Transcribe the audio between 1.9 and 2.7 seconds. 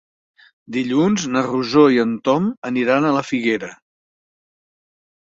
i en Tom